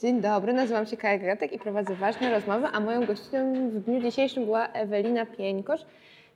[0.00, 4.00] Dzień dobry, nazywam się Kaja Gratek i prowadzę ważne rozmowy, a moją gościnią w dniu
[4.00, 5.80] dzisiejszym była Ewelina Pieńkosz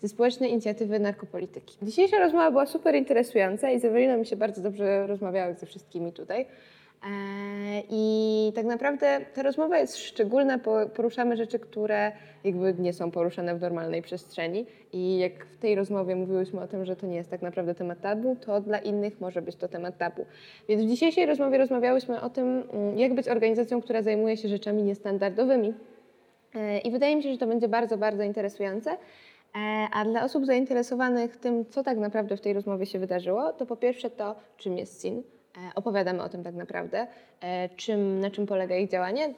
[0.02, 1.76] ze Społecznej Inicjatywy Narkopolityki.
[1.83, 6.12] Dzisiejsza rozmowa była super interesująca i z Eweliną mi się bardzo dobrze rozmawiało ze wszystkimi
[6.12, 6.46] tutaj.
[7.05, 10.59] Eee, I tak naprawdę ta rozmowa jest szczególna,
[10.95, 12.12] poruszamy rzeczy, które
[12.45, 14.66] jakby nie są poruszane w normalnej przestrzeni.
[14.92, 18.00] I jak w tej rozmowie mówiłyśmy o tym, że to nie jest tak naprawdę temat
[18.00, 20.27] tabu, to dla innych może być to temat tabu.
[20.68, 24.82] Więc w dzisiejszej rozmowie rozmawiałyśmy o tym, mm, jak być organizacją, która zajmuje się rzeczami
[24.82, 25.74] niestandardowymi.
[26.55, 28.91] Eee, I wydaje mi się, że to będzie bardzo, bardzo interesujące.
[28.91, 33.66] Eee, A dla osób zainteresowanych tym, co tak naprawdę w tej rozmowie się wydarzyło, to
[33.66, 35.23] po pierwsze to, czym jest SIN.
[35.56, 37.06] E, Opowiadamy o tym tak naprawdę,
[37.40, 39.34] e, czym, na czym polega ich działanie,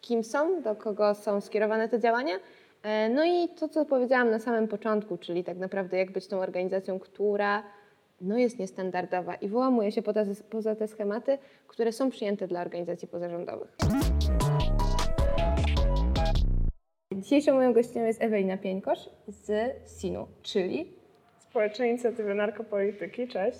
[0.00, 2.34] kim są, do kogo są skierowane te działania.
[2.82, 6.38] E, No i to, co powiedziałam na samym początku, czyli tak naprawdę jak być tą
[6.40, 7.62] organizacją, która
[8.20, 13.08] no, jest niestandardowa i wyłamuje się poza, poza te schematy, które są przyjęte dla organizacji
[13.08, 13.76] pozarządowych.
[17.14, 20.99] Dzisiejszą moją gościnią jest Ewelina Pieńkosz z SIN-u, czyli
[21.50, 23.58] Społecznej Inicjatywy Narkopolityki, cześć.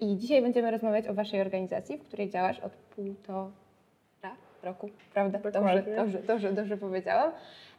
[0.00, 3.50] I dzisiaj będziemy rozmawiać o Waszej organizacji, w której działasz od półtora
[4.62, 5.38] roku, prawda?
[5.38, 5.96] Dobrze, Dokładnie.
[5.96, 7.32] dobrze, dobrze, dobrze powiedziałam.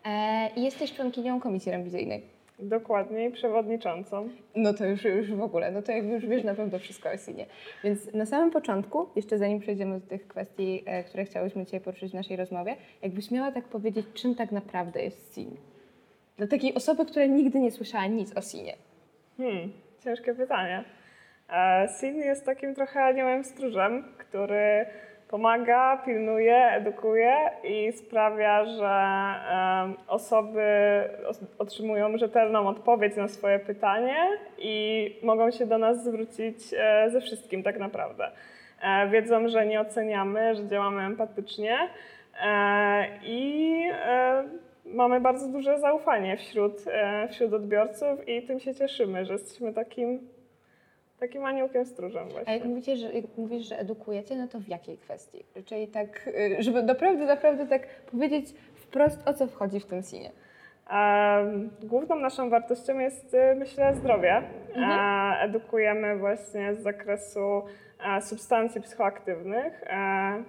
[0.06, 2.22] E, I jesteś członkinią komisji rewizyjnej.
[2.60, 4.30] Dokładnie, i przewodniczącą.
[4.56, 7.18] No to już, już w ogóle, no to jakby już wiesz na pewno wszystko o
[7.18, 7.46] SIN-ie.
[7.84, 12.12] Więc na samym początku, jeszcze zanim przejdziemy do tych kwestii, e, które chciałyśmy dzisiaj poruszyć
[12.12, 15.56] w naszej rozmowie, jakbyś miała tak powiedzieć, czym tak naprawdę jest SIN?
[16.38, 18.74] Dla takiej osoby, która nigdy nie słyszała nic o SIN-ie.
[19.42, 19.72] Hmm,
[20.04, 20.84] ciężkie pytanie.
[21.54, 24.86] E, SIN jest takim trochę aniołem stróżem, który
[25.30, 28.92] pomaga, pilnuje, edukuje i sprawia, że
[30.08, 30.64] osoby
[31.28, 34.18] os- otrzymują rzetelną odpowiedź na swoje pytanie
[34.58, 38.32] i mogą się do nas zwrócić e, ze wszystkim tak naprawdę.
[38.84, 41.78] E, Wiedzą, że nie oceniamy, że działamy empatycznie
[43.24, 43.84] i
[44.94, 50.28] mamy bardzo duże zaufanie wśród, e, wśród odbiorców i tym się cieszymy, że jesteśmy takim,
[51.20, 52.66] takim aniołkiem stróżem A jak właśnie.
[52.66, 55.44] mówicie, że, jak mówisz, że edukujecie, no to w jakiej kwestii?
[55.66, 60.32] Czyli tak, y, żeby naprawdę, naprawdę tak powiedzieć wprost, o co wchodzi w tym sinie.
[61.84, 64.42] Główną naszą wartością jest, y, myślę, zdrowie.
[64.76, 64.92] Mhm.
[64.92, 67.64] E, Edukujemy właśnie z zakresu
[68.18, 70.44] e, substancji psychoaktywnych, e,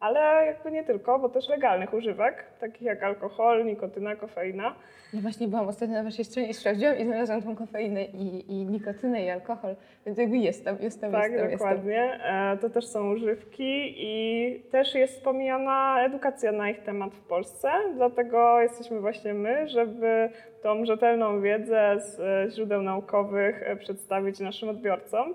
[0.00, 4.74] ale jakby nie tylko, bo też legalnych używek, takich jak alkohol, nikotyna, kofeina.
[5.14, 8.66] Ja właśnie byłam ostatnio na waszej stronie i sprawdziłam i znalazłam tą kofeinę i, i
[8.66, 9.74] nikotynę i alkohol,
[10.06, 12.20] więc jakby jestem, jestem, Tak, jestem, dokładnie.
[12.24, 17.70] E, To też są używki i też jest wspomniana edukacja na ich temat w Polsce,
[17.94, 20.28] dlatego jesteśmy właśnie my, żeby
[20.62, 25.34] tą rzetelną wiedzę z e, źródeł naukowych e, przedstawić naszym odbiorcom.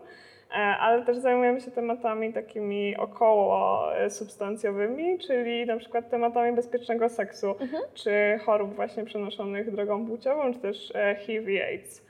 [0.53, 7.09] E, Ale też zajmujemy się tematami takimi około e, substancjowymi, czyli na przykład tematami bezpiecznego
[7.09, 7.83] seksu, Mhm.
[7.93, 8.11] czy
[8.45, 12.05] chorób właśnie przenoszonych drogą płciową, czy też e, HIV i AIDS.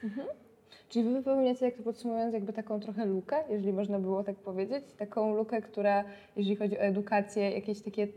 [0.90, 4.84] Czyli wy wypełniacie, jak to podsumowując, jakby taką trochę lukę, jeżeli można było tak powiedzieć,
[4.98, 6.04] taką lukę, która,
[6.36, 8.08] jeżeli chodzi o edukację, jakieś takie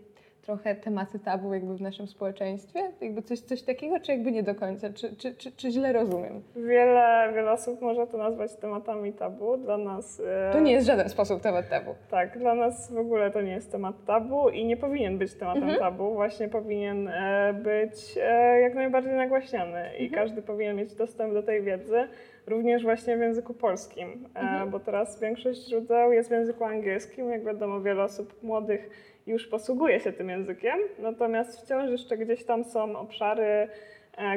[0.47, 4.55] trochę tematy tabu jakby w naszym społeczeństwie, jakby coś, coś takiego, czy jakby nie do
[4.55, 6.43] końca, czy, czy, czy, czy źle rozumiem?
[6.57, 9.57] Wiele, wiele osób może to nazwać tematami tabu.
[9.57, 10.23] Dla nas.
[10.27, 11.95] e, To nie jest w żaden sposób temat tabu.
[12.11, 15.63] Tak, dla nas w ogóle to nie jest temat tabu i nie powinien być tematem
[15.63, 15.81] Mhm.
[15.81, 16.15] tabu.
[16.15, 20.23] Właśnie powinien e, być e, jak najbardziej nagłaśniany i Mhm.
[20.23, 22.09] każdy powinien mieć dostęp do tej wiedzy,
[22.47, 24.71] również właśnie w języku polskim, e, Mhm.
[24.71, 27.31] bo teraz większość źródeł jest w języku angielskim.
[27.31, 28.91] Jak wiadomo, wiele osób młodych
[29.27, 33.69] już posługuje się tym językiem, natomiast wciąż jeszcze gdzieś tam są obszary,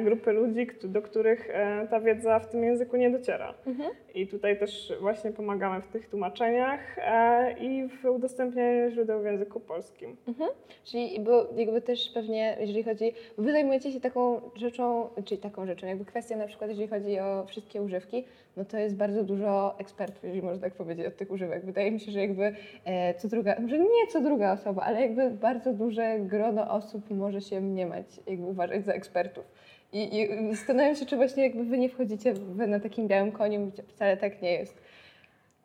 [0.03, 3.53] grupy ludzi, do których e, ta wiedza w tym języku nie dociera.
[3.67, 3.89] Mhm.
[4.13, 9.59] I tutaj też właśnie pomagamy w tych tłumaczeniach e, i w udostępnianiu źródeł w języku
[9.59, 10.17] polskim.
[10.27, 10.49] Mhm.
[10.83, 15.87] Czyli bo jakby też pewnie, jeżeli chodzi, wy zajmujecie się taką rzeczą, czyli taką rzeczą,
[15.87, 18.25] jakby kwestia na przykład, jeżeli chodzi o wszystkie używki,
[18.57, 21.65] no to jest bardzo dużo ekspertów, jeżeli można tak powiedzieć, od tych używek.
[21.65, 25.29] Wydaje mi się, że jakby e, co druga, może nie co druga osoba, ale jakby
[25.29, 29.45] bardzo duże grono osób może się mniemać, jakby uważać za ekspertów.
[29.93, 33.65] I, i zastanawiam się, czy właśnie jakby wy nie wchodzicie wy na takim białym koniu,
[33.65, 34.81] gdzie wcale tak nie jest.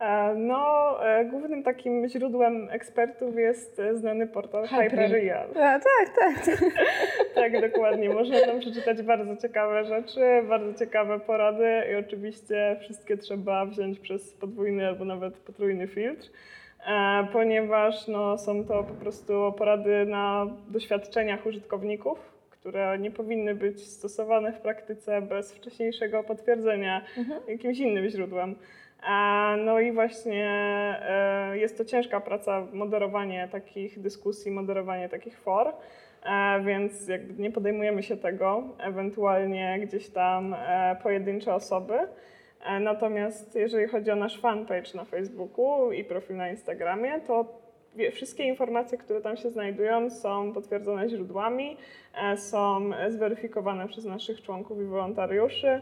[0.01, 5.51] E, No, e, głównym takim źródłem ekspertów jest e, znany portal Hyperreal.
[5.51, 6.57] A, tak, tak.
[7.35, 8.11] Tak, dokładnie.
[8.11, 14.35] Można tam przeczytać bardzo ciekawe rzeczy, bardzo ciekawe porady i oczywiście wszystkie trzeba wziąć przez
[14.35, 16.31] podwójny albo nawet potrójny filtr,
[17.33, 22.34] ponieważ no, są to po prostu porady na doświadczeniach użytkowników,
[22.65, 27.41] które nie powinny być stosowane w praktyce bez wcześniejszego potwierdzenia Mhm.
[27.49, 28.55] jakimś innym źródłem.
[29.65, 30.47] No i właśnie
[31.03, 35.73] e, jest to ciężka praca, moderowanie takich dyskusji, moderowanie takich for,
[36.27, 41.95] e, więc jakby nie podejmujemy się tego, ewentualnie gdzieś tam e, pojedyncze osoby.
[42.81, 47.64] Natomiast jeżeli chodzi o nasz fanpage na Facebooku i profil na Instagramie, to
[48.13, 51.77] wszystkie informacje, które tam się znajdują, są potwierdzone źródłami,
[52.37, 55.81] są zweryfikowane przez naszych członków i wolontariuszy.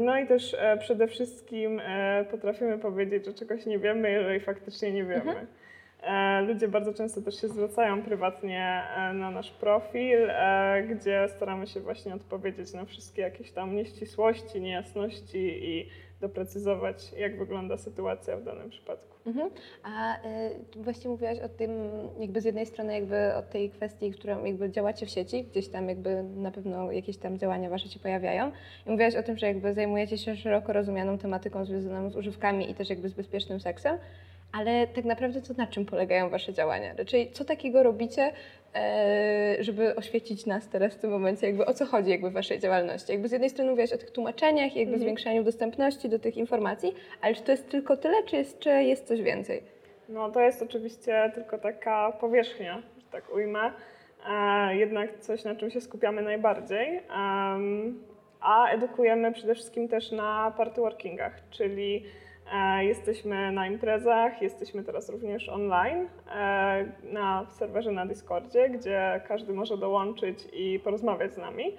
[0.00, 4.92] No i też e, przede wszystkim e, potrafimy powiedzieć, że czegoś nie wiemy, jeżeli faktycznie
[4.92, 5.30] nie wiemy.
[5.30, 5.46] Mhm.
[6.02, 8.82] E, ludzie bardzo często też się zwracają prywatnie
[9.14, 10.18] na nasz profil,
[10.90, 15.88] gdzie staramy się właśnie odpowiedzieć na wszystkie jakieś tam nieścisłości, niejasności i
[16.28, 19.14] doprecyzować, jak wygląda sytuacja w danym przypadku.
[19.26, 19.50] Mhm.
[19.82, 21.70] A y, właśnie mówiłaś o tym,
[22.18, 25.88] jakby z jednej strony jakby o tej kwestii, którą jakby działacie w sieci, gdzieś tam
[25.88, 28.52] jakby na pewno jakieś tam działania wasze się pojawiają.
[28.86, 32.74] I mówiłaś o tym, że jakby zajmujecie się szeroko rozumianą tematyką związaną z używkami i
[32.74, 33.98] też jakby z bezpiecznym seksem.
[34.58, 36.94] Ale tak naprawdę to na czym polegają Wasze działania?
[37.06, 38.32] Czyli co takiego robicie,
[38.74, 42.58] e, żeby oświecić nas teraz w tym momencie, jakby o co chodzi jakby w Waszej
[42.58, 43.12] działalności?
[43.12, 45.00] Jakby z jednej strony mówiłaś o tych tłumaczeniach i jakby mhm.
[45.00, 49.06] zwiększaniu dostępności do tych informacji, ale czy to jest tylko tyle, czy jest, czy jest
[49.06, 49.62] coś więcej?
[50.08, 53.72] No to jest oczywiście tylko taka powierzchnia, że tak ujmę.
[54.30, 57.00] E, jednak coś, na czym się skupiamy najbardziej.
[58.40, 62.33] a edukujemy przede wszystkim też na partyworkingach, czyli E,
[62.80, 69.78] jesteśmy na imprezach, jesteśmy teraz również online e, na serwerze na Discordzie, gdzie każdy może
[69.78, 71.76] dołączyć i porozmawiać z nami.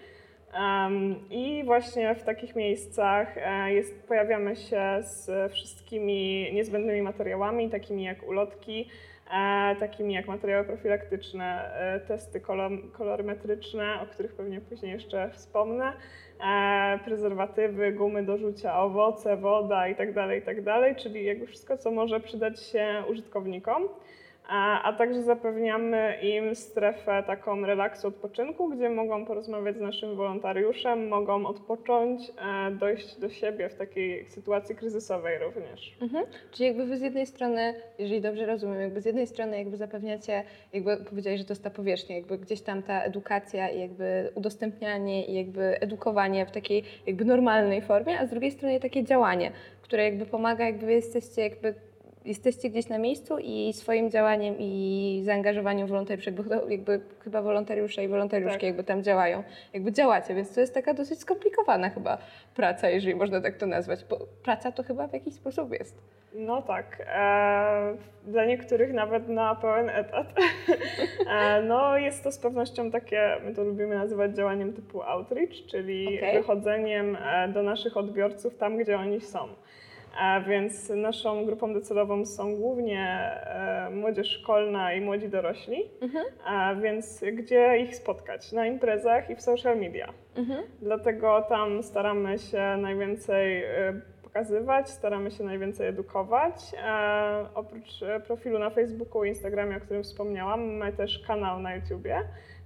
[1.30, 8.28] I właśnie w takich miejscach e, jest, pojawiamy się z wszystkimi niezbędnymi materiałami, takimi jak
[8.28, 8.90] ulotki,
[9.80, 11.72] takimi jak materiały profilaktyczne,
[12.08, 12.42] testy
[12.92, 15.94] kolorymetryczne, o których pewnie później jeszcze wspomnę,
[16.48, 21.92] e, prezerwatywy, gumy do rzucia, owoce, woda itd., tak itd., tak czyli jakby wszystko, co
[21.92, 23.84] może przydać się użytkownikom.
[24.48, 31.46] A, także zapewniamy im strefę taką relaksu, odpoczynku, gdzie mogą porozmawiać z naszym wolontariuszem, mogą
[31.46, 32.32] odpocząć,
[32.68, 35.96] e, dojść do siebie w takiej sytuacji kryzysowej również.
[36.02, 36.26] Mhm.
[36.52, 40.44] Czyli jakby wy z jednej strony, jeżeli dobrze rozumiem, jakby z jednej strony jakby zapewniacie,
[40.74, 45.26] jakby powiedziałeś, że to jest ta powierzchnia, jakby gdzieś tam ta edukacja i jakby udostępnianie
[45.26, 49.52] i jakby edukowanie w takiej jakby normalnej formie, a z drugiej strony takie działanie,
[49.82, 51.74] które jakby pomaga, jakby jesteście jakby
[52.26, 58.08] jesteście gdzieś na miejscu i swoim działaniem i zaangażowaniem wolontariuszy, jakby, jakby chyba wolontariusze i
[58.08, 58.64] wolontariuszki tak.
[58.64, 59.44] jakby tam działają,
[59.74, 62.18] jakby działacie, więc to jest taka dosyć skomplikowana chyba
[62.56, 64.06] praca, jeżeli można tak to nazwać.
[64.10, 66.02] Bo praca to chyba w jakiś sposób jest.
[66.36, 67.06] No tak.
[67.08, 70.28] E, dla niektórych nawet na pełen etat.
[71.30, 76.18] E, no jest to z pewnością takie, my to lubimy nazywać działaniem typu outreach, czyli
[76.18, 76.34] okay.
[76.34, 79.48] wychodzeniem e, do naszych odbiorców tam, gdzie oni są.
[80.20, 86.26] A więc naszą grupą docelową są głównie e, młodzież szkolna i młodzi dorośli, mhm.
[86.46, 88.52] a więc gdzie ich spotkać?
[88.52, 90.14] Na imprezach i w social media.
[90.36, 90.64] Mhm.
[90.82, 96.56] Dlatego tam staramy się najwięcej e, pokazywać, staramy się najwięcej edukować.
[96.84, 102.22] E, oprócz profilu na Facebooku i Instagramie, o którym wspomniałam, mamy też kanał na YouTubie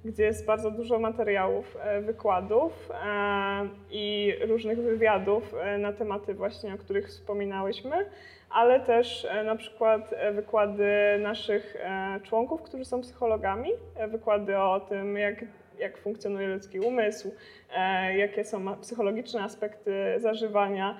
[0.06, 6.74] gdzie jest bardzo dużo materiałów, e, wykładów e, i różnych wywiadów e, na tematy właśnie,
[6.74, 8.06] o których wspominałyśmy,
[8.50, 10.92] ale też na przykład wykłady
[11.22, 11.78] naszych
[12.24, 13.70] członków, którzy są psychologami,
[14.08, 15.46] wykłady o tym, jak,
[15.80, 17.32] jak funkcjonuje ludzki umysł,
[18.16, 20.98] jakie są psychologiczne aspekty zażywania,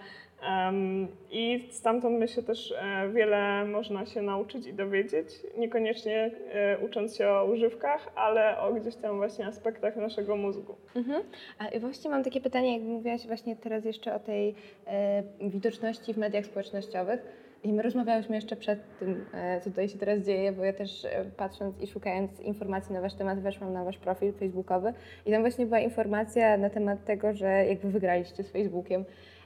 [1.32, 5.28] i stamtąd myślę też e, wiele można się nauczyć i dowiedzieć,
[5.58, 10.76] niekoniecznie e, ucząc się o używkach, ale o gdzieś tam właśnie aspektach naszego mózgu.
[10.96, 11.24] Mhm.
[11.60, 14.56] A właśnie mam takie pytanie, jak mówiłaś właśnie teraz jeszcze o tej
[14.88, 17.50] e, widoczności w mediach społecznościowych.
[17.64, 19.26] I my rozmawiałyśmy jeszcze przed tym,
[19.64, 23.40] co tutaj się teraz dzieje, bo ja też patrząc i szukając informacji na Wasz temat,
[23.40, 24.94] weszłam na Wasz profil facebookowy
[25.26, 29.06] i tam właśnie była informacja na temat tego, że jakby wygraliście z Facebookiem.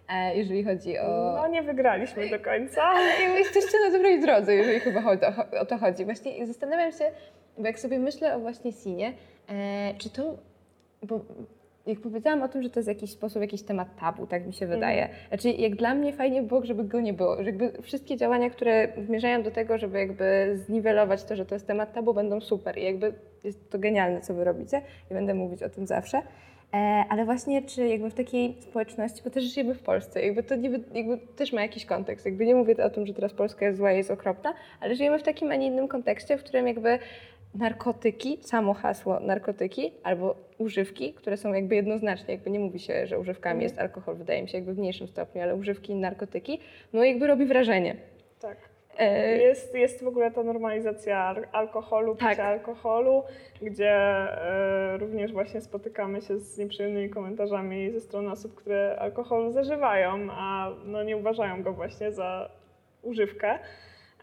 [0.10, 1.33] E, jeżeli chodzi o...
[1.36, 2.83] No nie wygraliśmy do końca.
[2.95, 5.03] Ale jesteście na dobrej drodze, jeżeli chyba
[5.60, 6.05] o to chodzi.
[6.05, 7.12] Właśnie zastanawiam się,
[7.57, 9.13] bo jak sobie myślę o właśnie Sinie,
[9.50, 10.38] e, czy to...
[11.03, 11.19] Bo
[11.86, 14.53] jak powiedziałam o tym, że to jest w jakiś sposób jakiś temat tabu, tak mi
[14.53, 15.05] się wydaje.
[15.05, 15.17] Mm.
[15.27, 17.38] Znaczy, jak dla mnie fajnie było, żeby go nie było.
[17.38, 21.67] Że jakby wszystkie działania, które zmierzają do tego, żeby jakby zniwelować to, że to jest
[21.67, 22.77] temat tabu, będą super.
[22.77, 24.81] I jakby jest to genialne, co wy robicie
[25.12, 26.22] i będę mówić o tym zawsze.
[26.74, 26.77] E,
[27.10, 30.70] ale właśnie czy jakby w takiej społeczności, bo też żyjemy w Polsce, jakby to nie,
[30.94, 33.94] jakby też ma jakiś kontekst, jakby nie mówię o tym, że teraz Polska jest zła
[33.94, 37.00] i jest okropna, ale żyjemy w takim, a nie innym kontekście, w którym jakby
[37.56, 43.20] narkotyki, samo hasło narkotyki albo używki, które są jakby jednoznacznie, jakby nie mówi się, że
[43.20, 43.62] używkami Mhm.
[43.63, 46.60] jest alkohol, wydaje mi się jakby w mniejszym stopniu, ale używki i narkotyki,
[46.94, 47.96] no jakby robi wrażenie.
[48.42, 48.73] Tak.
[48.98, 52.30] E, Jest, jest w ogóle ta normalizacja al- alkoholu, Tak.
[52.30, 53.24] picia alkoholu,
[53.62, 60.28] gdzie e, również właśnie spotykamy się z nieprzyjemnymi komentarzami ze strony osób, które alkohol zażywają,
[60.32, 62.50] a no, nie uważają go właśnie za
[63.02, 63.60] używkę.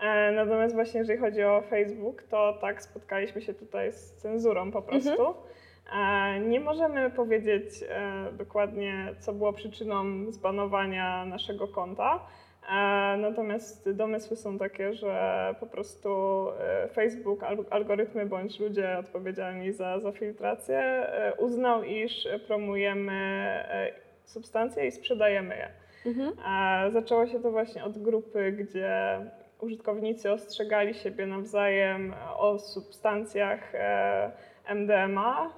[0.03, 4.83] E, natomiast właśnie jeżeli chodzi o Facebook, to tak spotkaliśmy się tutaj z cenzurą po
[4.83, 5.35] prostu.
[5.97, 7.65] E, Nie możemy powiedzieć
[8.33, 12.21] dokładnie, co było przyczyną zbanowania naszego konta.
[12.69, 16.09] E, Natomiast domysły są takie, że po prostu
[16.61, 23.51] e, Facebook, al- algorytmy bądź ludzie odpowiedzialni za, za filtrację e, uznał, iż promujemy
[24.25, 25.69] substancje i sprzedajemy je.
[26.11, 26.33] mhm.
[26.93, 29.21] Zaczęło się to właśnie od grupy, gdzie
[29.61, 33.73] użytkownicy ostrzegali siebie nawzajem o substancjach
[34.75, 35.53] MDMA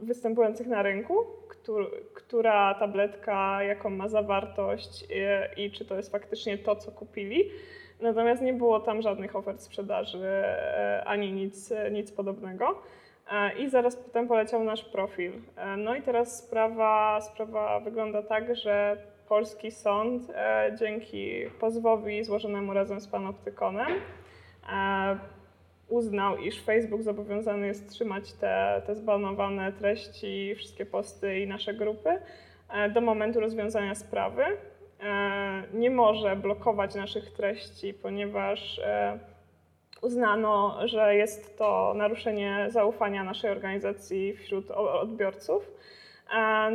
[0.00, 1.14] występujących na rynku,
[2.14, 7.50] która tabletka, jaką ma zawartość e, i czy to jest faktycznie to, co kupili.
[8.00, 12.82] Natomiast nie było tam żadnych ofert sprzedaży e, ani nic, nic podobnego.
[13.32, 15.32] E, I zaraz potem poleciał nasz profil.
[15.56, 18.96] E, No i teraz sprawa, sprawa wygląda tak, że
[19.28, 23.88] polski sąd e, dzięki pozwowi złożonemu razem z Panoptykonem
[24.72, 25.18] e,
[25.92, 32.10] uznał, iż Facebook zobowiązany jest trzymać te, te zbanowane treści, wszystkie posty i nasze grupy
[32.70, 34.44] e, do momentu rozwiązania sprawy.
[35.00, 39.18] E, Nie może blokować naszych treści, ponieważ e,
[40.02, 45.70] uznano, że jest to naruszenie zaufania naszej organizacji wśród odbiorców.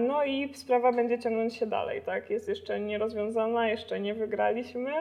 [0.08, 2.30] No i sprawa będzie ciągnąć się dalej, tak?
[2.30, 4.92] Jest jeszcze nierozwiązana, jeszcze nie wygraliśmy.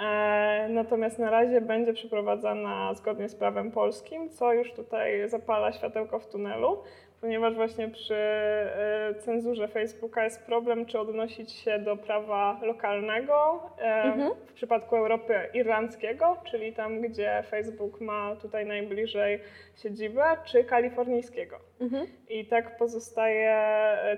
[0.00, 6.18] E, Natomiast na razie będzie przeprowadzana zgodnie z prawem polskim, co już tutaj zapala światełko
[6.18, 6.82] w tunelu,
[7.20, 13.82] ponieważ właśnie przy e, cenzurze Facebooka jest problem, czy odnosić się do prawa lokalnego, e,
[14.02, 14.30] Mhm.
[14.46, 19.40] w przypadku Europy irlandzkiego, czyli tam, gdzie Facebook ma tutaj najbliżej
[19.76, 21.56] siedzibę, czy kalifornijskiego.
[21.80, 22.06] Mhm.
[22.28, 23.56] I tak pozostaje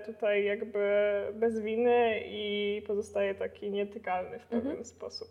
[0.07, 0.89] tutaj jakby
[1.35, 4.85] bez winy i pozostaje taki nietykalny w pewien Mhm.
[4.85, 5.29] sposób.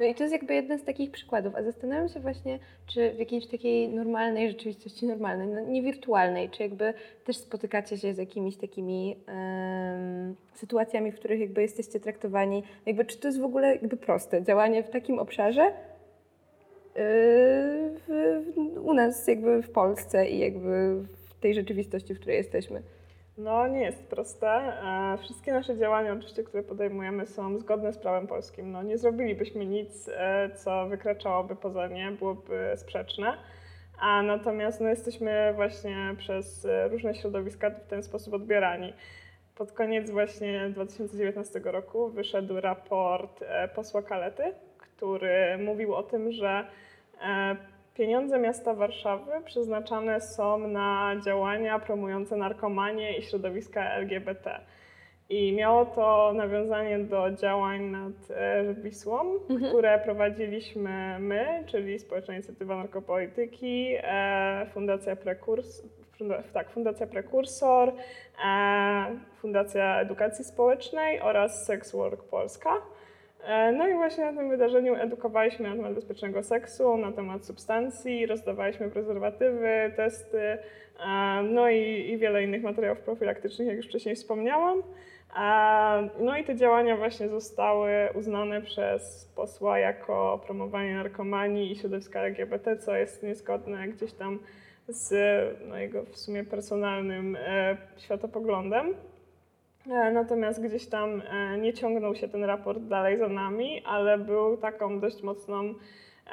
[0.00, 3.18] No i to jest jakby jeden z takich przykładów, a zastanawiam się właśnie, czy w
[3.18, 8.56] jakiejś takiej normalnej rzeczywistości, normalnej, no nie wirtualnej, czy jakby też spotykacie się z jakimiś
[8.56, 13.96] takimi em, sytuacjami, w których jakby jesteście traktowani, jakby czy to jest w ogóle jakby
[13.96, 15.62] proste, działanie w takim obszarze?
[15.64, 15.72] Yy,
[18.08, 22.82] w, w, u nas jakby w Polsce i jakby w tej rzeczywistości, w której jesteśmy.
[23.38, 24.48] No, nie jest proste.
[24.48, 28.72] E, Wszystkie nasze działania, oczywiście, które podejmujemy, są zgodne z prawem polskim.
[28.72, 33.38] No, nie zrobilibyśmy nic, e, co wykraczałoby poza nie, byłoby sprzeczne.
[34.00, 38.92] A natomiast no, jesteśmy właśnie przez e, różne środowiska w ten sposób odbierani.
[39.54, 44.42] Pod koniec właśnie 2019 roku wyszedł raport posła Kalety,
[44.78, 46.66] który mówił o tym, że
[47.96, 54.60] Pieniądze miasta Warszawy przeznaczane są na działania promujące narkomanię i środowiska LGBT.
[55.28, 59.70] I miało to nawiązanie do działań nad e, Wisłą, Mhm.
[59.70, 65.82] które prowadziliśmy my, czyli Społeczna Inicjatywa Narkopolityki, e, Fundacja Prekurs,
[66.52, 67.92] tak, Fundacja Prekursor,
[68.46, 69.06] e,
[69.40, 72.70] Fundacja Edukacji Społecznej oraz Sex Work Polska.
[73.44, 78.26] E, No i właśnie na tym wydarzeniu edukowaliśmy na temat bezpiecznego seksu, na temat substancji,
[78.26, 80.58] rozdawaliśmy prezerwatywy, testy, e,
[81.42, 84.82] no i, i wiele innych materiałów profilaktycznych, jak już wcześniej wspomniałam.
[85.38, 92.20] E, No i te działania właśnie zostały uznane przez posła jako promowanie narkomanii i środowiska
[92.20, 94.38] LGBT, co jest niezgodne gdzieś tam
[94.88, 95.12] z
[95.68, 97.36] no, jego w sumie personalnym
[97.96, 98.94] światopoglądem.
[99.90, 104.56] E, Natomiast gdzieś tam e, nie ciągnął się ten raport dalej za nami, ale był
[104.56, 105.74] taką dość mocną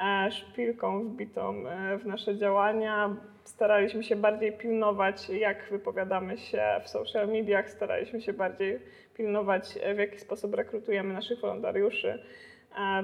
[0.04, 1.64] e, szpilką wbitą
[1.98, 3.16] w nasze działania.
[3.44, 8.80] Staraliśmy się bardziej pilnować, jak wypowiadamy się w social mediach, staraliśmy się bardziej
[9.14, 12.18] pilnować, w jaki sposób rekrutujemy naszych wolontariuszy,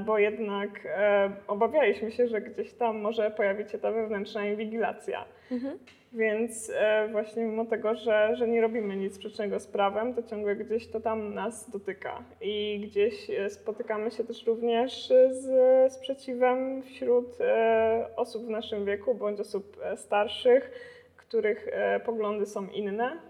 [0.06, 5.24] bo jednak e, obawialiśmy się, że gdzieś tam może pojawić się ta wewnętrzna inwigilacja.
[5.50, 5.78] Mhm.
[6.12, 10.56] Więc e, właśnie mimo tego, że, że nie robimy nic sprzecznego z prawem, to ciągle
[10.56, 12.22] gdzieś to tam nas dotyka.
[12.40, 19.14] I gdzieś e, spotykamy się też również z sprzeciwem wśród e, osób w naszym wieku
[19.14, 20.70] bądź osób e, starszych,
[21.16, 23.29] których e, poglądy są inne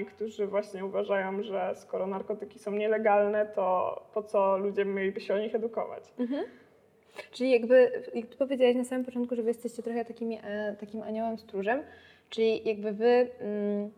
[0.00, 5.34] i którzy właśnie uważają, że skoro narkotyki są nielegalne, to po co ludzie mieliby się
[5.34, 6.04] o nich edukować.
[6.18, 6.44] Mhm.
[7.30, 11.02] Czyli jakby, jak ty powiedziałaś na samym początku, że wy jesteście trochę takimi, e, takim
[11.02, 11.82] aniołem stróżem,
[12.30, 13.90] czyli jakby wy mm,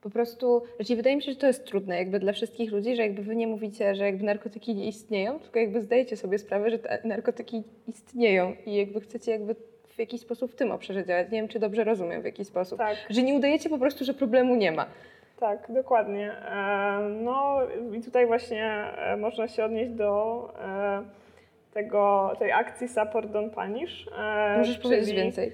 [0.00, 3.02] po prostu, znaczy wydaje mi się, że to jest trudne jakby dla wszystkich ludzi, że
[3.02, 6.78] jakby wy nie mówicie, że jakby narkotyki nie istnieją, tylko jakby zdajecie sobie sprawę, że
[6.78, 9.56] te narkotyki istnieją i jakby chcecie jakby
[10.02, 11.30] jakiś sposób w tym obszarze działać.
[11.30, 12.78] Nie wiem, czy dobrze rozumiem w jakiś sposób.
[12.78, 12.96] Tak.
[13.10, 14.86] Że nie udajecie po prostu, że problemu nie ma.
[15.40, 16.32] Tak, dokładnie.
[16.32, 17.58] E, No
[17.92, 21.02] i tutaj właśnie e, można się odnieść do e,
[21.74, 24.06] tego, tej akcji Support Don't Punish.
[24.58, 25.52] Możesz powiedzieć więcej.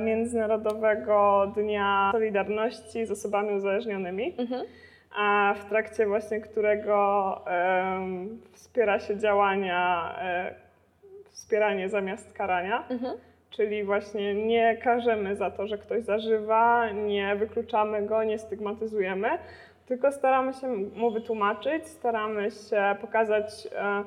[0.00, 4.66] Międzynarodowego Dnia Solidarności z osobami uzależnionymi, Mhm.
[5.16, 7.40] a w trakcie właśnie którego
[8.52, 10.14] wspiera się działania
[11.30, 12.84] wspieranie zamiast karania.
[12.90, 13.14] Mhm.
[13.56, 19.28] Czyli właśnie nie karzemy za to, że ktoś zażywa, nie wykluczamy go, nie stygmatyzujemy,
[19.86, 24.04] tylko staramy się mu wytłumaczyć, staramy się pokazać, e,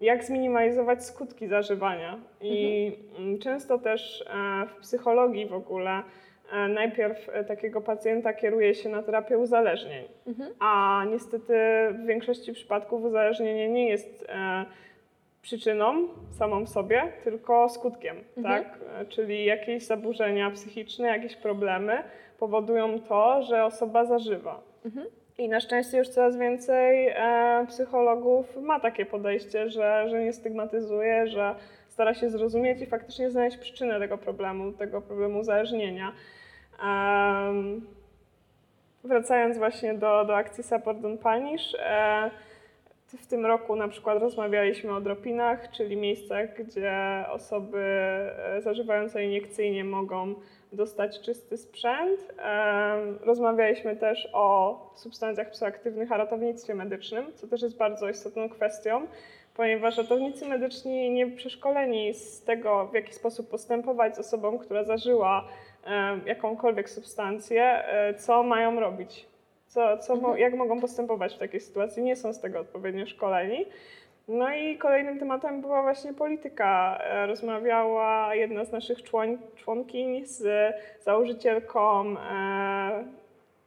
[0.00, 2.18] jak zminimalizować skutki zażywania.
[2.40, 6.02] I mm, często też e, w psychologii w ogóle
[6.52, 10.50] e, najpierw takiego pacjenta kieruje się na terapię uzależnień, Mhm.
[10.60, 11.54] a niestety
[11.92, 14.26] w większości przypadków uzależnienie nie jest
[15.42, 18.64] przyczyną samą w sobie, tylko skutkiem, Mhm.
[18.64, 18.78] tak?
[19.00, 22.02] E, Czyli jakieś zaburzenia psychiczne, jakieś problemy
[22.38, 24.60] powodują to, że osoba zażywa.
[24.84, 25.06] Mhm.
[25.38, 31.26] I na szczęście już coraz więcej e, psychologów ma takie podejście, że, że nie stygmatyzuje,
[31.26, 31.54] że
[31.88, 36.12] stara się zrozumieć i faktycznie znaleźć przyczynę tego problemu, tego problemu uzależnienia.
[39.04, 42.30] Wracając właśnie do, do akcji Support Don't Punish, e,
[43.18, 49.84] w tym roku na przykład rozmawialiśmy o dropinach, czyli miejscach, gdzie osoby e, zażywające iniekcyjnie
[49.84, 50.34] mogą
[50.72, 52.34] dostać czysty sprzęt.
[53.20, 59.06] Rozmawialiśmy też o substancjach psychoaktywnych, a ratownictwie medycznym, co też jest bardzo istotną kwestią,
[59.54, 65.48] ponieważ ratownicy medyczni nie przeszkoleni z tego, w jaki sposób postępować z osobą, która zażyła
[66.26, 69.29] jakąkolwiek substancję, e, co mają robić.
[69.70, 73.66] Co, co, mo- jak mogą postępować w takiej sytuacji, nie są z tego odpowiednio szkoleni.
[74.28, 76.98] No i kolejnym tematem była właśnie polityka.
[77.02, 80.44] E, Rozmawiała jedna z naszych człoń, członkiń z
[81.04, 83.04] założycielką e,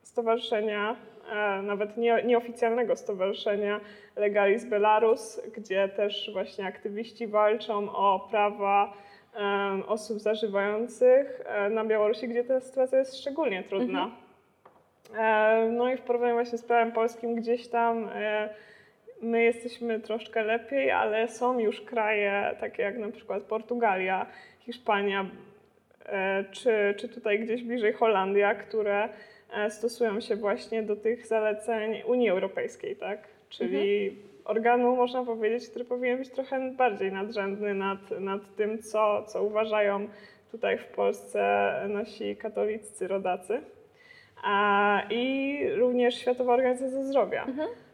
[0.01, 0.95] stowarzyszenia,
[1.31, 3.79] e, nawet nie, nieoficjalnego stowarzyszenia
[4.15, 8.93] Legalis Belarus, gdzie też właśnie aktywiści walczą o prawa
[9.87, 14.03] osób zażywających na Białorusi, gdzie ta sytuacja jest szczególnie trudna.
[14.05, 14.22] E,
[15.71, 18.49] No i w porównaniu właśnie z prawem polskim gdzieś tam e,
[19.21, 24.25] my jesteśmy troszkę lepiej, ale są już kraje takie jak na przykład Portugalia,
[24.59, 25.25] Hiszpania,
[26.05, 29.09] e, czy, czy tutaj gdzieś bliżej Holandia, które
[29.53, 33.27] e, stosują się właśnie do tych zaleceń Unii Europejskiej, tak?
[33.49, 39.43] Czyli organu, można powiedzieć, który powinien być trochę bardziej nadrzędny nad, nad tym, co, co
[39.43, 40.07] uważają
[40.51, 43.61] tutaj w Polsce nasi katoliccy rodacy.
[44.43, 47.45] A, I również Światowa Organizacja Zdrowia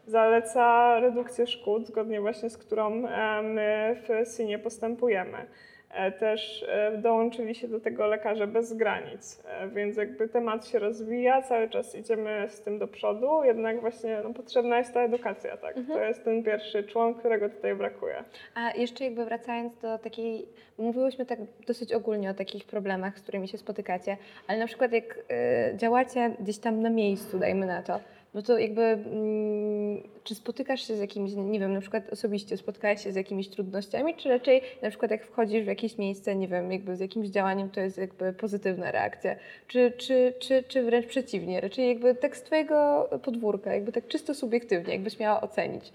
[0.06, 5.46] zaleca redukcję szkód, zgodnie właśnie z którą e, my w SINie postępujemy.
[5.94, 10.78] E, Też e, dołączyli się do tego lekarze bez granic, e, więc jakby temat się
[10.78, 15.56] rozwija, cały czas idziemy z tym do przodu, jednak właśnie no, potrzebna jest ta edukacja,
[15.56, 15.76] tak?
[15.88, 18.24] To jest ten pierwszy człon, którego tutaj brakuje.
[18.54, 20.46] A jeszcze jakby wracając do takiej,
[20.78, 25.18] mówiłyśmy tak dosyć ogólnie o takich problemach, z którymi się spotykacie, ale na przykład jak
[25.18, 28.00] y, działacie gdzieś tam na miejscu, dajmy na to,
[28.34, 33.04] no to jakby mm, czy spotykasz się z jakimiś, nie wiem, na przykład osobiście spotkałaś
[33.04, 36.72] się z jakimiś trudnościami, czy raczej na przykład jak wchodzisz w jakieś miejsce, nie wiem,
[36.72, 39.36] jakby z jakimś działaniem, to jest jakby pozytywna reakcja,
[39.68, 44.34] czy, czy, czy, czy wręcz przeciwnie, raczej jakby tak z twojego podwórka, jakby tak czysto
[44.34, 45.92] subiektywnie, jakbyś miała ocenić.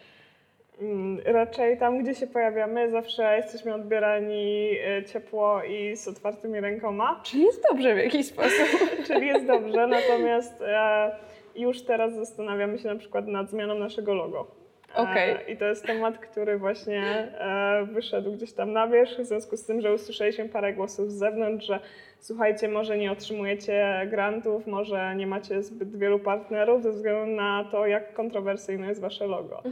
[0.81, 7.21] Mm, Raczej tam, gdzie się pojawiamy, zawsze jesteśmy odbierani e, ciepło i z otwartymi rękoma.
[7.23, 8.67] Czyli jest dobrze w jakiś sposób.
[9.07, 11.11] Czyli jest dobrze, natomiast e,
[11.55, 14.47] już teraz zastanawiamy się na przykład nad zmianą naszego logo.
[14.95, 15.53] E, Okej.
[15.53, 19.65] I to jest temat, który właśnie e, wyszedł gdzieś tam na wierzch, w związku z
[19.65, 21.79] tym, że usłyszeliśmy parę głosów z zewnątrz, że
[22.19, 27.87] słuchajcie, może nie otrzymujecie grantów, może nie macie zbyt wielu partnerów ze względu na to,
[27.87, 29.63] jak kontrowersyjne jest wasze logo.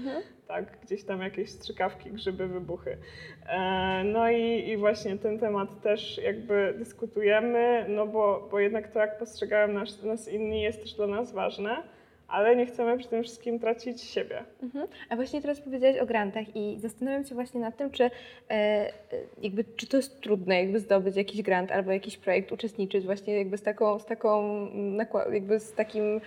[0.53, 2.97] Tak, gdzieś tam jakieś strzykawki, grzyby, wybuchy.
[3.49, 8.99] E, No i, i właśnie ten temat też jakby dyskutujemy, no bo, bo jednak to,
[8.99, 11.83] jak postrzegają nas, nas inni, jest też dla nas ważne.
[12.33, 14.43] Ale nie chcemy przy tym wszystkim tracić siebie.
[14.63, 14.87] Mhm.
[15.09, 18.11] A właśnie teraz powiedziałaś o grantach i zastanawiam się właśnie nad tym, czy,
[18.49, 18.91] e,
[19.41, 23.57] jakby, czy to jest trudne jakby zdobyć jakiś grant albo jakiś projekt, uczestniczyć właśnie jakby
[23.57, 24.67] z taką, z taką
[25.31, 26.21] jakby z takim,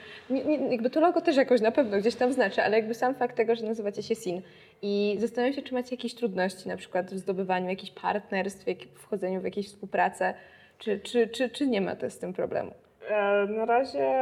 [0.70, 3.54] jakby to logo też jakoś na pewno gdzieś tam znaczy, ale jakby sam fakt tego,
[3.54, 4.42] że nazywacie się SIN
[4.82, 9.40] i zastanawiam się, czy macie jakieś trudności na przykład w zdobywaniu jakichś partnerstw, w wchodzeniu
[9.40, 10.34] w jakieś współpracę,
[10.78, 12.85] czy, czy, czy, czy nie ma to z tym problemu?
[13.08, 14.14] E, na razie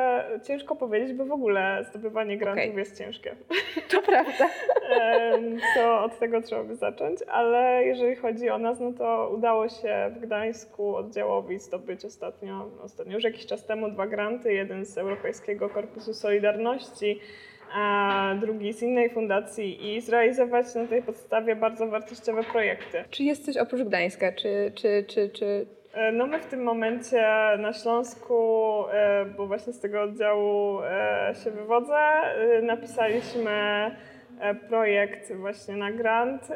[0.42, 2.79] ciężko powiedzieć, bo w ogóle zdobywanie grantów okay.
[2.79, 3.37] jest ciężkie.
[3.90, 4.49] To prawda.
[5.75, 10.11] to od tego trzeba by zacząć, ale jeżeli chodzi o nas, no to udało się
[10.16, 15.68] w Gdańsku oddziałowi zdobyć ostatnio, ostatnio już jakiś czas temu dwa granty, jeden z Europejskiego
[15.68, 17.20] Korpusu Solidarności,
[17.75, 23.05] a drugi z innej fundacji i zrealizować na tej podstawie bardzo wartościowe projekty.
[23.11, 24.33] Czy jest coś oprócz Gdańska?
[24.33, 25.66] Czy, czy, czy, czy
[26.12, 27.26] no my w tym momencie
[27.59, 28.35] na Śląsku,
[28.92, 31.98] e, bo właśnie z tego oddziału e, się wywodzę,
[32.62, 33.90] napisaliśmy
[34.68, 36.48] projekt właśnie na grant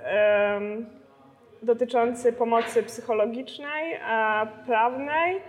[1.63, 3.99] dotyczący pomocy psychologicznej,
[4.67, 5.41] prawnej,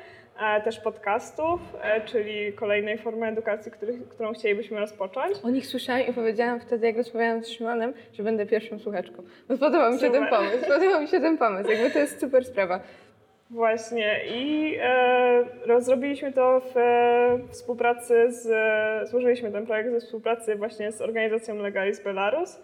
[0.63, 1.60] też podcastów,
[2.06, 5.38] czyli kolejnej formy edukacji, który, którą chcielibyśmy rozpocząć.
[5.43, 9.23] O nich słyszałam i powiedziałam wtedy, jak rozmawiałam z Szymonem, że będę pierwszą słuchaczką.
[9.49, 10.21] Bo podoba mi się super.
[10.21, 12.80] ten pomysł, podoba mi się ten pomysł, jakby to jest super sprawa.
[13.49, 20.91] Właśnie i e, rozrobiliśmy to w e, współpracy z, złożyliśmy ten projekt ze współpracy właśnie
[20.91, 22.59] z organizacją Legalis Belarus.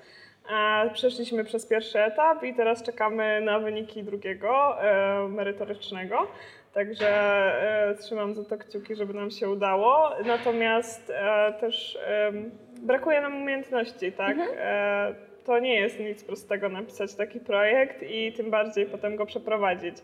[0.51, 6.27] E, przeszliśmy przez pierwszy etap i teraz czekamy na wyniki drugiego, e, merytorycznego.
[6.73, 10.09] Także e, trzymam za to kciuki, żeby nam się udało.
[10.25, 11.97] Natomiast e, też
[12.81, 14.37] brakuje nam umiejętności, tak?
[14.37, 15.15] Mhm
[15.45, 19.95] to nie jest nic prostego napisać taki projekt i tym bardziej potem go przeprowadzić.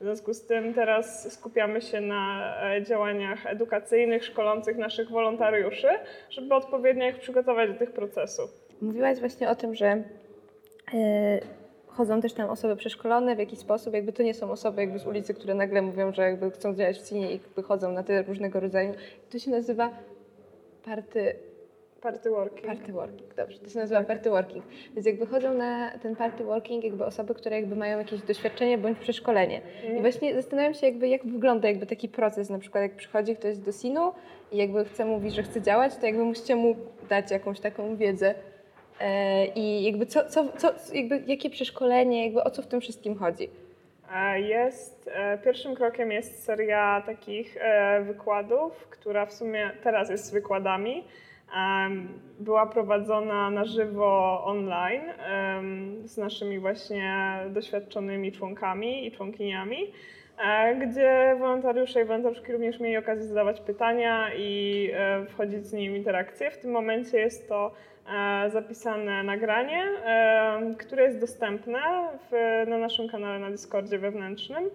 [0.00, 5.88] W związku z tym teraz skupiamy się na e, działaniach edukacyjnych, szkolących naszych wolontariuszy,
[6.30, 8.50] żeby odpowiednio ich przygotować do tych procesów.
[8.82, 10.02] Mówiłaś właśnie o tym, że
[10.92, 11.00] yy,
[11.86, 15.06] chodzą też tam osoby przeszkolone w jakiś sposób, jakby to nie są osoby jakby z
[15.06, 18.60] ulicy, które nagle mówią, że jakby chcą działać w cinie i chodzą na te różnego
[18.60, 18.94] rodzaju.
[19.30, 19.90] To się nazywa
[20.84, 21.34] party
[22.02, 22.66] Party working.
[22.66, 24.64] Party working, dobrze, to się nazywa party working.
[24.94, 28.98] Więc jakby chodzą na ten party working jakby osoby, które jakby mają jakieś doświadczenie bądź
[28.98, 29.60] przeszkolenie.
[29.98, 33.58] I właśnie zastanawiam się jakby jak wygląda jakby taki proces, na przykład jak przychodzi ktoś
[33.58, 34.12] do SIN-u
[34.52, 36.76] i jakby chce mówić, że chce działać, to jakby musicie mu
[37.08, 38.34] dać jakąś taką wiedzę
[39.00, 43.14] e, i jakby co, co, co, jakby jakie przeszkolenie, jakby o co w tym wszystkim
[43.14, 43.50] chodzi.
[44.14, 47.58] E, jest, e, pierwszym krokiem jest seria takich
[48.02, 51.04] wykładów, która w sumie teraz jest z wykładami,
[52.40, 55.02] była prowadzona na żywo online
[56.04, 59.92] z naszymi właśnie doświadczonymi członkami i członkiniami,
[60.38, 65.94] e, gdzie wolontariusze i wolontariuszki również mieli okazję zadawać pytania i e, wchodzić z nimi
[65.94, 66.50] w interakcję.
[66.50, 67.74] W tym momencie jest to
[68.14, 69.84] e, zapisane nagranie,
[70.78, 71.80] które jest dostępne
[72.66, 74.70] na naszym kanale na Discordzie wewnętrznym.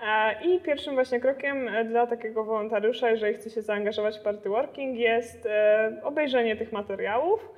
[0.00, 4.48] E, I pierwszym właśnie krokiem e, dla takiego wolontariusza, jeżeli chce się zaangażować w party
[4.48, 7.48] working, jest e, obejrzenie tych materiałów,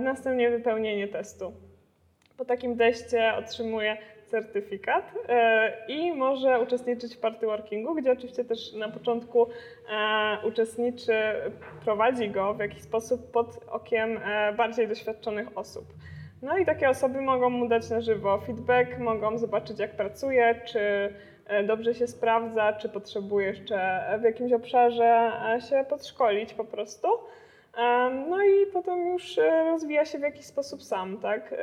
[0.00, 1.52] następnie wypełnienie testu.
[2.36, 5.12] Po takim teście otrzymuje certyfikat
[5.88, 9.46] i może uczestniczyć w party workingu, gdzie oczywiście też na początku
[10.48, 11.12] uczestniczy,
[11.84, 14.20] prowadzi go w jakiś sposób pod okiem
[14.56, 15.84] bardziej doświadczonych osób.
[16.42, 20.80] No i takie osoby mogą mu dać na żywo feedback, mogą zobaczyć jak pracuje, czy
[20.80, 21.33] E,
[21.66, 27.08] dobrze się sprawdza, czy potrzebuje jeszcze w jakimś obszarze e, się podszkolić po prostu.
[28.28, 31.54] No i potem już e, rozwija się w jakiś sposób sam, tak?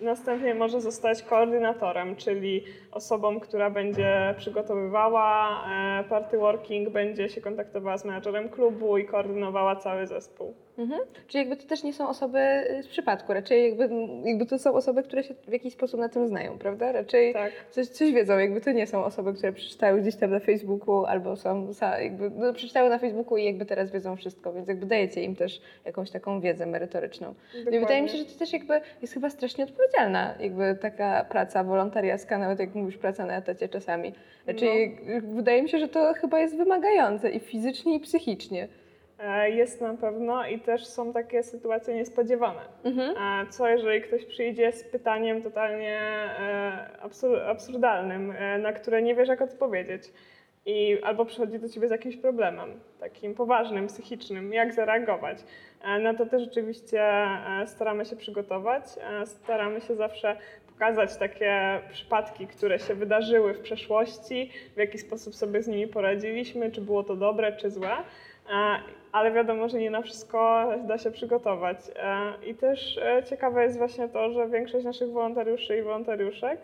[0.00, 5.64] Następnie może zostać koordynatorem, czyli osobą, która będzie przygotowywała
[6.08, 10.65] party working, będzie się kontaktowała z menadżerem klubu i koordynowała cały zespół.
[10.78, 11.00] Mhm.
[11.28, 12.38] Czyli jakby to też nie są osoby
[12.78, 13.88] y, z przypadku, raczej jakby,
[14.24, 16.92] jakby to są osoby, które się w jakiś sposób na tym znają, prawda?
[16.92, 17.52] Raczej tak.
[17.70, 21.36] coś, coś wiedzą, jakby to nie są osoby, które przeczytały gdzieś tam na Facebooku albo
[21.36, 25.36] są, jakby no, przeczytały na Facebooku i jakby teraz wiedzą wszystko, więc jakby dajecie im
[25.36, 27.34] też jakąś taką wiedzę merytoryczną.
[27.64, 31.24] No I wydaje mi się, że to też jakby jest chyba strasznie odpowiedzialna jakby taka
[31.24, 34.12] praca wolontariacka, nawet jak mówisz praca na etacie czasami.
[34.46, 35.34] Raczej no.
[35.34, 38.68] wydaje mi się, że to chyba jest wymagające i fizycznie i psychicznie.
[39.18, 42.60] E, jest na pewno i też są takie sytuacje niespodziewane.
[42.84, 43.16] Mhm.
[43.46, 49.42] E, co jeżeli ktoś przyjdzie z pytaniem totalnie e, absurdalnym, na które nie wiesz jak
[49.42, 50.12] odpowiedzieć?
[50.66, 55.38] I albo przychodzi do ciebie z jakimś problemem, takim poważnym, psychicznym, jak zareagować.
[56.02, 57.02] Na to też rzeczywiście
[57.66, 58.84] staramy się przygotować.
[59.24, 65.62] Staramy się zawsze pokazać takie przypadki, które się wydarzyły w przeszłości, w jaki sposób sobie
[65.62, 67.96] z nimi poradziliśmy, czy było to dobre, czy złe.
[69.16, 71.78] Ale wiadomo, że nie na wszystko da się przygotować.
[71.96, 76.60] E, I też e, ciekawe jest właśnie to, że większość naszych wolontariuszy i wolontariuszek,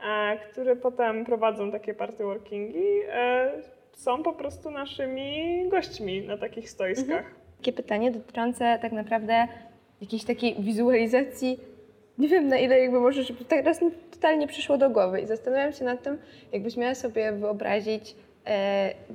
[0.00, 3.00] e, które potem prowadzą takie party workingi,
[3.92, 7.18] są po prostu naszymi gośćmi na takich stoiskach.
[7.18, 7.34] Mhm.
[7.58, 9.48] Takie pytanie dotyczące tak naprawdę
[10.00, 11.60] jakiejś takiej wizualizacji
[12.18, 15.84] nie wiem na ile jakby możesz, teraz mi totalnie przyszło do głowy i zastanawiam się
[15.84, 16.18] nad tym,
[16.52, 18.14] jakbyś miała sobie wyobrazić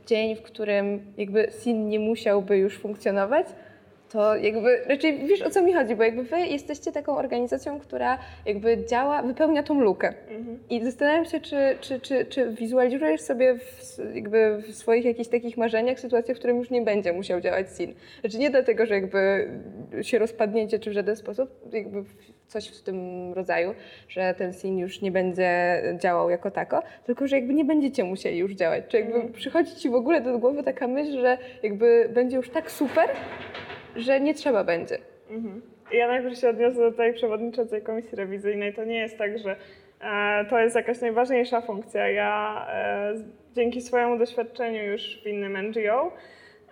[0.05, 3.47] dzień, w którym jakby SIN nie musiałby już funkcjonować,
[4.15, 8.17] to jakby raczej wiesz o co mi chodzi, bo jakby wy jesteście taką organizacją, która
[8.45, 10.13] jakby działa, wypełnia tą lukę.
[10.29, 10.59] Mhm.
[10.69, 15.57] I zastanawiam się, czy, czy, czy, czy wizualizujesz sobie w, jakby w swoich jakichś takich
[15.57, 17.93] marzeniach sytuację, w którym już nie będzie musiał działać SIN.
[18.21, 19.49] Znaczy nie dlatego, że jakby
[20.01, 22.03] się rozpadniecie czy w żaden sposób, jakby
[22.47, 23.73] coś w tym rodzaju,
[24.07, 28.37] że ten SIN już nie będzie działał jako tako, tylko że jakby nie będziecie musieli
[28.37, 28.83] już działać.
[28.87, 29.33] Czy jakby mhm.
[29.33, 33.09] przychodzi ci w ogóle do głowy taka myśl, że jakby będzie już tak super,
[33.95, 34.97] że nie trzeba będzie.
[35.29, 35.61] Mhm.
[35.91, 38.73] Ja najpierw się odniosę do tej przewodniczącej komisji rewizyjnej.
[38.73, 39.55] To nie jest tak, że
[40.01, 42.09] e, to jest jakaś najważniejsza funkcja.
[42.09, 43.13] Ja e,
[43.55, 46.11] dzięki swojemu doświadczeniu już w innym NGO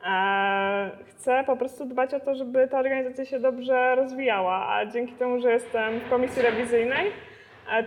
[0.06, 5.14] e, chcę po prostu dbać o to, żeby ta organizacja się dobrze rozwijała, a dzięki
[5.14, 7.12] temu, że jestem w komisji rewizyjnej,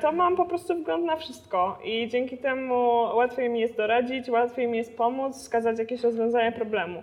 [0.00, 4.68] to mam po prostu wgląd na wszystko i dzięki temu łatwiej mi jest doradzić, łatwiej
[4.68, 7.02] mi jest pomóc, wskazać jakieś rozwiązanie problemu.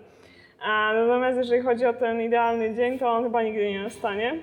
[0.68, 4.34] Natomiast jeżeli chodzi o ten idealny dzień, to on chyba nigdy nie nastanie,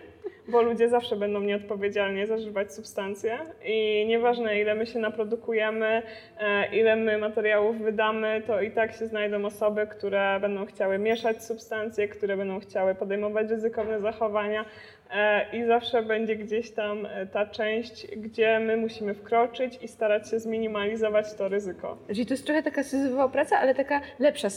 [0.49, 6.03] bo ludzie zawsze będą nieodpowiedzialnie zażywać substancje i nieważne ile my się naprodukujemy,
[6.41, 11.45] e, ile my materiałów wydamy, to i tak się znajdą osoby, które będą chciały mieszać
[11.45, 14.65] substancje, które będą chciały podejmować ryzykowne zachowania,
[15.53, 20.41] i zawsze będzie gdzieś tam e, ta część, gdzie my musimy wkroczyć i starać się
[20.41, 21.99] zminimalizować to ryzyko.
[22.09, 24.51] Czyli to jest trochę taka syzyfowa praca, ale taka lepsza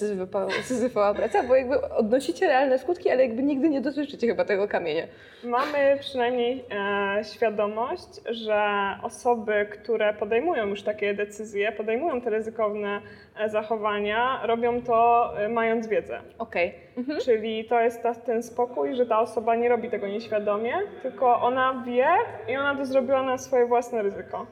[0.63, 5.04] syzyfowa praca, bo jakby odnosicie realne skutki, ale jakby nigdy nie dotyczycie chyba tego kamienia.
[5.44, 8.63] Mamy przynajmniej e, świadomość, że
[9.04, 13.02] osoby, które podejmują już takie decyzje, podejmują te ryzykowne
[13.33, 16.19] e, zachowania, robią to e, mając wiedzę.
[16.38, 16.67] Okej.
[16.67, 16.80] Okay.
[16.98, 17.19] Mhm.
[17.19, 21.84] Czyli to jest ta, ten spokój, że ta osoba nie robi tego nieświadomie, tylko ona
[21.86, 22.08] wie
[22.48, 24.46] i ona to zrobiła na swoje własne ryzyko.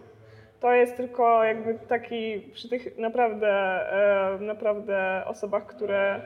[0.59, 6.21] To jest tylko jakby taki przy tych naprawdę, e, naprawdę osobach, które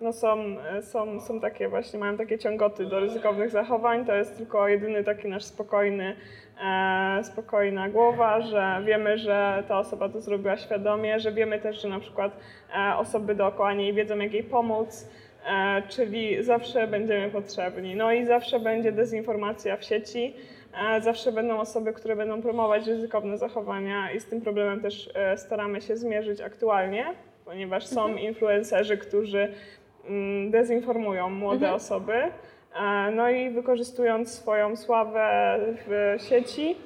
[0.00, 4.06] no są, są, są takie właśnie, mają takie ciągoty do ryzykownych zachowań.
[4.06, 6.16] To jest tylko jedyny taki nasz spokojny,
[6.64, 11.88] e, spokojna głowa, że wiemy, że ta osoba to zrobiła świadomie, że wiemy też, że
[11.88, 12.36] na przykład
[12.76, 15.08] e, osoby dookoła niej wiedzą, jak jej pomóc,
[15.46, 17.96] e, czyli zawsze będziemy potrzebni.
[17.96, 20.34] No i zawsze będzie dezinformacja w sieci.
[20.82, 25.38] E, zawsze będą osoby, które będą promować ryzykowne zachowania i z tym problemem też e,
[25.38, 27.06] staramy się zmierzyć aktualnie,
[27.44, 28.18] ponieważ są mhm.
[28.18, 29.52] influencerzy, którzy
[30.50, 31.74] dezinformują młode mhm.
[31.74, 32.14] osoby.
[32.74, 36.76] E, no i wykorzystując swoją sławę w sieci,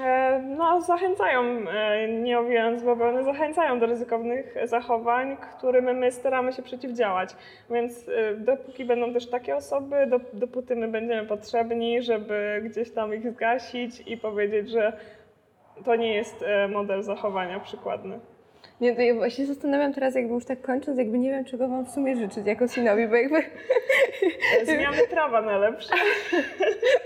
[0.00, 6.62] e, no, zachęcają, e, nie owijając bawełny, zachęcają do ryzykownych zachowań, którym my staramy się
[6.62, 7.36] przeciwdziałać.
[7.70, 9.96] Więc dopóki będą też takie osoby,
[10.32, 14.92] dopóty my będziemy potrzebni, żeby gdzieś tam ich zgasić i powiedzieć, że
[15.84, 18.20] to nie jest model zachowania przykładny.
[18.80, 21.86] Nie, to ja właśnie zastanawiam teraz, jakby już tak kończąc, jakby nie wiem, czego wam
[21.86, 23.42] w sumie życzyć jako synowi, bo jakby...
[24.64, 25.94] Zmiany prawa na lepsze.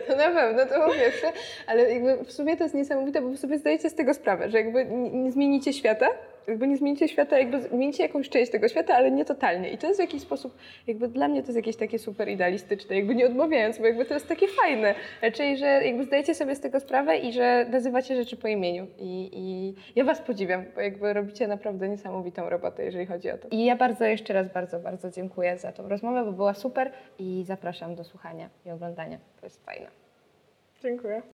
[0.07, 1.33] To na pewno, to po pierwsze,
[1.67, 4.85] ale jakby w sumie to jest niesamowite, bo sobie zdajecie z tego sprawę, że jakby
[5.13, 6.09] nie zmienicie świata,
[6.49, 9.71] jakby nie zmienicie świata, jakby zmienicie jakąś część tego świata, ale nie totalnie.
[9.71, 10.57] I to jest w jakiś sposób,
[10.87, 14.15] jakby dla mnie to jest jakieś takie super idealistyczne, jakby nie odmawiając, bo jakby to
[14.15, 14.95] jest takie fajne.
[15.33, 18.87] Czyli, że jakby zdajecie sobie z tego sprawę i że nazywacie rzeczy po imieniu.
[18.99, 23.49] I, i ja was podziwiam, bo jakby robicie naprawdę niesamowitą robotę, jeżeli chodzi o to.
[23.51, 27.45] I ja bardzo jeszcze raz bardzo, bardzo dziękuję za tą rozmowę, bo była super i
[27.47, 29.19] zapraszam do słuchania i oglądania.
[29.41, 29.87] To jest fajne.
[30.83, 31.23] Dziękuję.